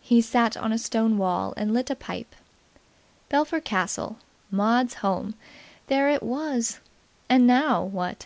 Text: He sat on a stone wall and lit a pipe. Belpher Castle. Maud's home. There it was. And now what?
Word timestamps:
He 0.00 0.22
sat 0.22 0.56
on 0.56 0.72
a 0.72 0.78
stone 0.78 1.18
wall 1.18 1.52
and 1.58 1.74
lit 1.74 1.90
a 1.90 1.94
pipe. 1.94 2.34
Belpher 3.28 3.60
Castle. 3.60 4.16
Maud's 4.50 4.94
home. 4.94 5.34
There 5.88 6.08
it 6.08 6.22
was. 6.22 6.80
And 7.28 7.46
now 7.46 7.84
what? 7.84 8.24